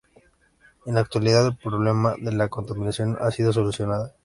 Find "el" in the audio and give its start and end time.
1.45-1.55